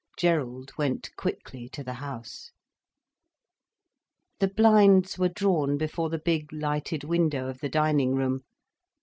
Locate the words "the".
1.83-1.93, 4.39-4.47, 6.09-6.17, 7.59-7.69